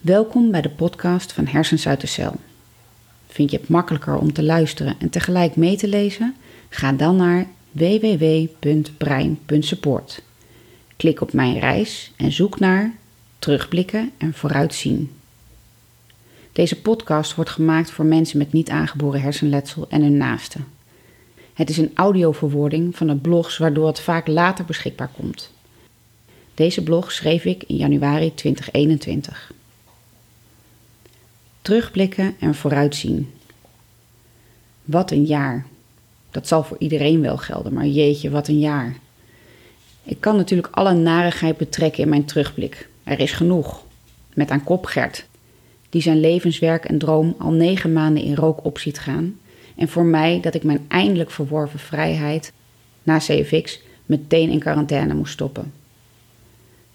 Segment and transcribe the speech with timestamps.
[0.00, 2.34] Welkom bij de podcast van Hersens uit de Cel.
[3.28, 6.34] Vind je het makkelijker om te luisteren en tegelijk mee te lezen?
[6.68, 10.22] Ga dan naar www.brein.support.
[10.96, 12.94] Klik op Mijn reis en zoek naar
[13.38, 15.10] Terugblikken en Vooruitzien.
[16.52, 20.66] Deze podcast wordt gemaakt voor mensen met niet aangeboren hersenletsel en hun naasten.
[21.54, 25.50] Het is een audioverwoording van de blogs waardoor het vaak later beschikbaar komt.
[26.54, 29.52] Deze blog schreef ik in januari 2021.
[31.62, 33.32] Terugblikken en vooruitzien.
[34.84, 35.66] Wat een jaar.
[36.30, 38.96] Dat zal voor iedereen wel gelden, maar jeetje, wat een jaar.
[40.04, 42.88] Ik kan natuurlijk alle narigheid betrekken in mijn terugblik.
[43.04, 43.84] Er is genoeg.
[44.34, 45.26] Met aan kop Gert,
[45.90, 49.38] die zijn levenswerk en droom al negen maanden in rook op ziet gaan.
[49.76, 52.52] En voor mij dat ik mijn eindelijk verworven vrijheid
[53.02, 55.72] na CFX meteen in quarantaine moest stoppen.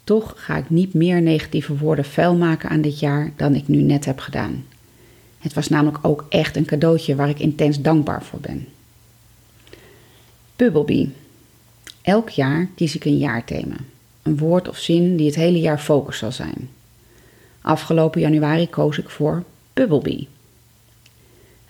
[0.06, 3.82] Toch ga ik niet meer negatieve woorden vuil maken aan dit jaar dan ik nu
[3.82, 4.66] net heb gedaan.
[5.40, 8.68] Het was namelijk ook echt een cadeautje waar ik intens dankbaar voor ben.
[10.56, 11.12] Bubblebee.
[12.02, 13.76] Elk jaar kies ik een jaarthema.
[14.22, 16.70] Een woord of zin die het hele jaar focus zal zijn.
[17.62, 20.28] Afgelopen januari koos ik voor Bubblebee.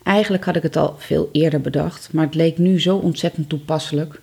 [0.03, 4.22] Eigenlijk had ik het al veel eerder bedacht, maar het leek nu zo ontzettend toepasselijk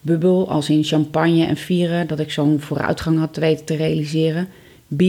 [0.00, 4.48] bubbel als in champagne en vieren, dat ik zo'n vooruitgang had weten te realiseren.
[4.96, 5.02] B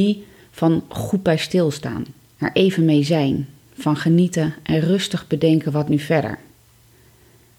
[0.52, 2.06] van goed bij stilstaan,
[2.38, 6.40] er even mee zijn, van genieten en rustig bedenken wat nu verder.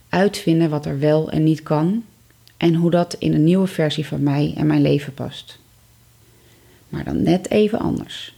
[0.08, 2.04] Uitvinden wat er wel en niet kan
[2.56, 5.58] en hoe dat in een nieuwe versie van mij en mijn leven past.
[6.88, 8.34] Maar dan net even anders.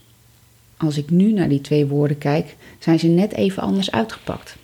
[0.77, 4.55] Als ik nu naar die twee woorden kijk, zijn ze net even anders uitgepakt.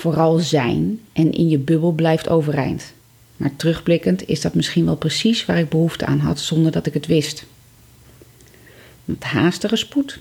[0.00, 2.92] Vooral zijn en in je bubbel blijft overeind.
[3.36, 6.94] Maar terugblikkend is dat misschien wel precies waar ik behoefte aan had zonder dat ik
[6.94, 7.44] het wist.
[9.04, 10.20] Met haastige spoed.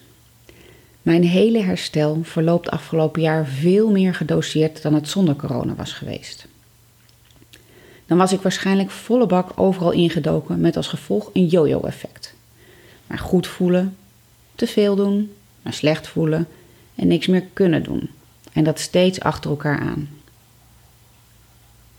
[1.02, 6.48] Mijn hele herstel verloopt afgelopen jaar veel meer gedoseerd dan het zonder corona was geweest.
[8.06, 12.34] Dan was ik waarschijnlijk volle bak overal ingedoken met als gevolg een yo-yo-effect.
[13.08, 13.96] Maar goed voelen,
[14.56, 16.48] te veel doen, maar slecht voelen
[16.96, 18.10] en niks meer kunnen doen.
[18.54, 20.10] En dat steeds achter elkaar aan.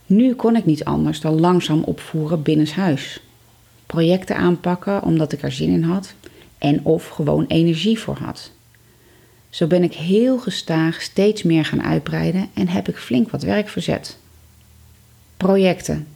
[0.05, 3.21] Nu kon ik niet anders dan langzaam opvoeren binnenshuis.
[3.85, 6.13] Projecten aanpakken omdat ik er zin in had
[6.57, 8.51] en of gewoon energie voor had.
[9.49, 13.69] Zo ben ik heel gestaag steeds meer gaan uitbreiden en heb ik flink wat werk
[13.69, 14.17] verzet.
[15.37, 16.07] Projecten.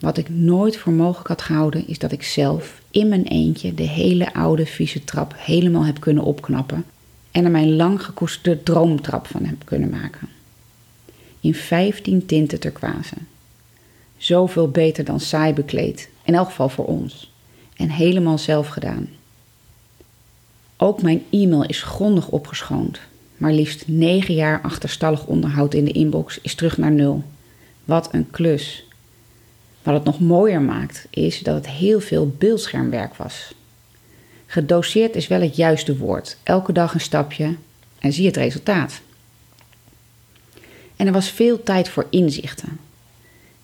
[0.00, 3.88] Wat ik nooit voor mogelijk had gehouden is dat ik zelf in mijn eentje de
[3.88, 6.84] hele oude vieze trap helemaal heb kunnen opknappen
[7.34, 10.28] en er mijn lang gekoesterde droomtrap van heb kunnen maken.
[11.40, 13.14] In 15 tinten turquoise.
[14.16, 17.32] Zoveel beter dan saai bekleed, in elk geval voor ons.
[17.76, 19.08] En helemaal zelf gedaan.
[20.76, 23.00] Ook mijn e-mail is grondig opgeschoond.
[23.36, 27.24] Maar liefst 9 jaar achterstallig onderhoud in de inbox is terug naar nul.
[27.84, 28.86] Wat een klus.
[29.82, 33.54] Wat het nog mooier maakt, is dat het heel veel beeldschermwerk was.
[34.54, 36.36] Gedoseerd is wel het juiste woord.
[36.42, 37.54] Elke dag een stapje
[37.98, 39.00] en zie het resultaat.
[40.96, 42.78] En er was veel tijd voor inzichten.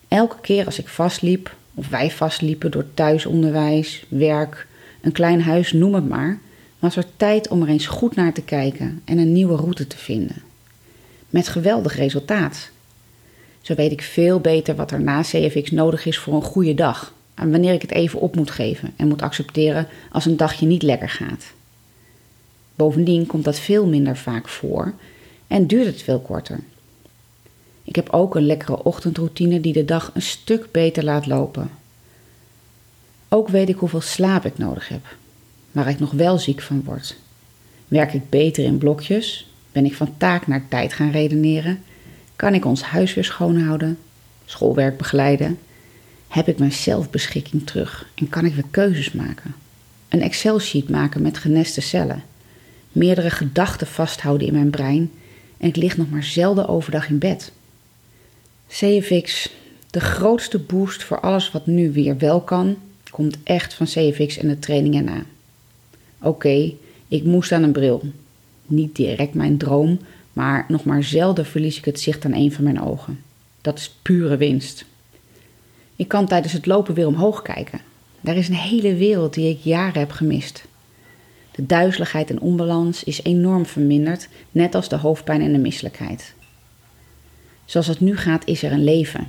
[0.07, 4.67] Elke keer als ik vastliep, of wij vastliepen door thuisonderwijs, werk,
[5.01, 6.39] een klein huis, noem het maar,
[6.79, 9.97] was er tijd om er eens goed naar te kijken en een nieuwe route te
[9.97, 10.41] vinden.
[11.29, 12.69] Met geweldig resultaat.
[13.61, 17.13] Zo weet ik veel beter wat er na CFX nodig is voor een goede dag.
[17.49, 21.09] Wanneer ik het even op moet geven en moet accepteren als een dagje niet lekker
[21.09, 21.45] gaat.
[22.75, 24.93] Bovendien komt dat veel minder vaak voor
[25.47, 26.59] en duurt het veel korter.
[27.83, 31.69] Ik heb ook een lekkere ochtendroutine die de dag een stuk beter laat lopen.
[33.29, 35.15] Ook weet ik hoeveel slaap ik nodig heb,
[35.71, 37.15] waar ik nog wel ziek van word.
[37.87, 39.49] Werk ik beter in blokjes?
[39.71, 41.83] Ben ik van taak naar tijd gaan redeneren?
[42.35, 43.97] Kan ik ons huis weer schoonhouden?
[44.45, 45.59] Schoolwerk begeleiden?
[46.31, 49.55] Heb ik mijn zelfbeschikking terug en kan ik weer keuzes maken?
[50.09, 52.23] Een Excel-sheet maken met geneste cellen.
[52.91, 55.11] Meerdere gedachten vasthouden in mijn brein
[55.57, 57.51] en ik lig nog maar zelden overdag in bed.
[58.67, 59.49] CFX,
[59.89, 62.77] de grootste boost voor alles wat nu weer wel kan,
[63.09, 65.23] komt echt van CFX en de trainingen na.
[66.21, 66.73] Oké,
[67.07, 68.03] ik moest aan een bril.
[68.65, 69.99] Niet direct mijn droom,
[70.33, 73.23] maar nog maar zelden verlies ik het zicht aan een van mijn ogen.
[73.61, 74.85] Dat is pure winst.
[76.01, 77.81] Ik kan tijdens het lopen weer omhoog kijken.
[78.21, 80.65] Daar is een hele wereld die ik jaren heb gemist.
[81.51, 86.33] De duizeligheid en onbalans is enorm verminderd, net als de hoofdpijn en de misselijkheid.
[87.65, 89.27] Zoals het nu gaat, is er een leven.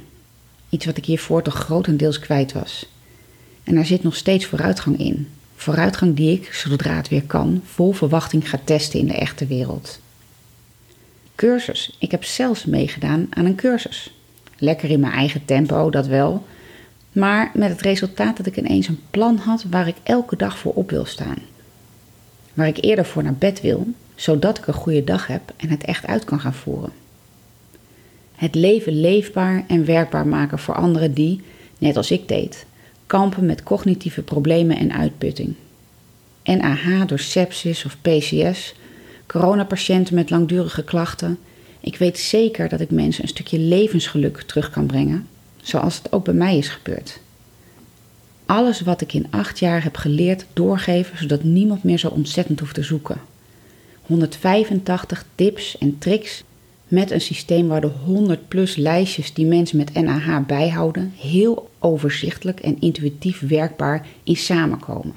[0.69, 2.87] Iets wat ik hiervoor toch grotendeels kwijt was.
[3.65, 5.29] En er zit nog steeds vooruitgang in.
[5.57, 10.01] Vooruitgang die ik, zodra het weer kan, vol verwachting ga testen in de echte wereld.
[11.35, 11.97] Cursus.
[11.99, 14.15] Ik heb zelfs meegedaan aan een cursus.
[14.59, 16.45] Lekker in mijn eigen tempo, dat wel.
[17.13, 20.73] Maar met het resultaat dat ik ineens een plan had waar ik elke dag voor
[20.73, 21.39] op wil staan.
[22.55, 25.85] Waar ik eerder voor naar bed wil, zodat ik een goede dag heb en het
[25.85, 26.93] echt uit kan gaan voeren.
[28.35, 31.41] Het leven leefbaar en werkbaar maken voor anderen die,
[31.79, 32.67] net als ik deed,
[33.07, 35.55] kampen met cognitieve problemen en uitputting.
[36.45, 38.75] NAH door sepsis of PCS,
[39.27, 41.39] coronapatiënten met langdurige klachten.
[41.81, 45.27] Ik weet zeker dat ik mensen een stukje levensgeluk terug kan brengen,
[45.63, 47.21] zoals het ook bij mij is gebeurd.
[48.47, 52.75] Alles wat ik in acht jaar heb geleerd doorgeven, zodat niemand meer zo ontzettend hoeft
[52.75, 53.21] te zoeken.
[54.03, 56.45] 185 tips en tricks
[56.89, 62.61] met een systeem waar de 100 plus lijstjes die mensen met NAH bijhouden heel overzichtelijk
[62.61, 65.15] en intuïtief werkbaar in samenkomen.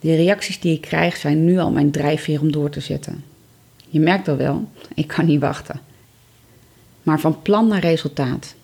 [0.00, 3.24] De reacties die ik krijg zijn nu al mijn drijfveer om door te zetten.
[3.88, 5.80] Je merkt al wel, ik kan niet wachten.
[7.02, 8.54] Maar van plan naar resultaat,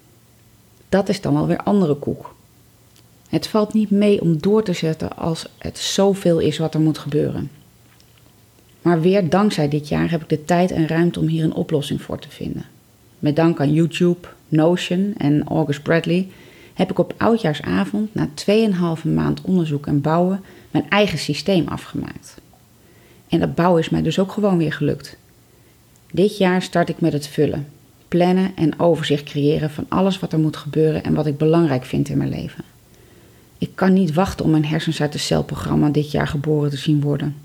[0.89, 2.35] dat is dan wel weer andere koek.
[3.29, 6.99] Het valt niet mee om door te zetten als het zoveel is wat er moet
[6.99, 7.51] gebeuren.
[8.83, 12.03] Maar weer dankzij dit jaar heb ik de tijd en ruimte om hier een oplossing
[12.03, 12.65] voor te vinden.
[13.19, 16.29] Met dank aan YouTube, Notion en August Bradley
[16.75, 18.29] heb ik op oudjaarsavond na
[18.99, 22.37] 2,5 maand onderzoek en bouwen mijn eigen systeem afgemaakt.
[23.29, 25.17] En dat bouwen is mij dus ook gewoon weer gelukt.
[26.11, 27.67] Dit jaar start ik met het vullen,
[28.09, 32.09] plannen en overzicht creëren van alles wat er moet gebeuren en wat ik belangrijk vind
[32.09, 32.65] in mijn leven.
[33.59, 37.01] Ik kan niet wachten om mijn hersens uit het celprogramma dit jaar geboren te zien
[37.01, 37.37] worden.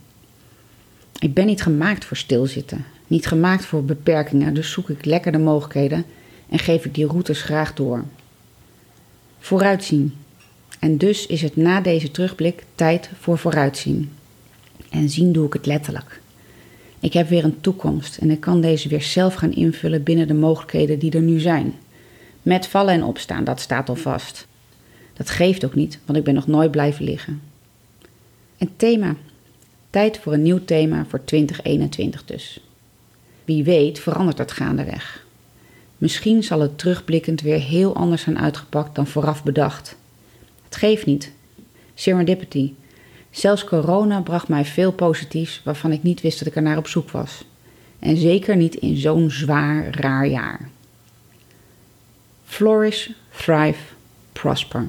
[1.19, 5.38] Ik ben niet gemaakt voor stilzitten, niet gemaakt voor beperkingen, dus zoek ik lekker de
[5.38, 6.06] mogelijkheden
[6.50, 8.04] en geef ik die routes graag door.
[9.39, 10.13] Vooruitzien.
[10.80, 14.12] En dus is het na deze terugblik tijd voor vooruitzien.
[14.89, 16.21] En zien doe ik het letterlijk.
[17.03, 20.33] Ik heb weer een toekomst en ik kan deze weer zelf gaan invullen binnen de
[20.33, 21.73] mogelijkheden die er nu zijn.
[22.41, 24.47] Met vallen en opstaan, dat staat al vast.
[25.13, 27.41] Dat geeft ook niet, want ik ben nog nooit blijven liggen.
[28.57, 29.15] En thema.
[29.89, 32.59] Tijd voor een nieuw thema voor 2021 dus.
[33.45, 35.25] Wie weet verandert dat gaandeweg.
[35.97, 39.95] Misschien zal het terugblikkend weer heel anders zijn uitgepakt dan vooraf bedacht.
[40.65, 41.31] Het geeft niet.
[41.94, 42.71] Serendipity.
[43.33, 46.88] Zelfs corona bracht mij veel positiefs waarvan ik niet wist dat ik er naar op
[46.88, 47.45] zoek was.
[48.00, 50.69] En zeker niet in zo'n zwaar, raar jaar.
[52.45, 53.80] Flourish, thrive,
[54.31, 54.88] prosper.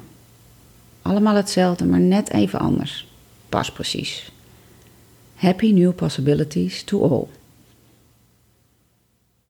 [1.01, 3.07] Allemaal hetzelfde, maar net even anders.
[3.49, 4.31] Pas precies.
[5.35, 7.27] Happy new possibilities to all.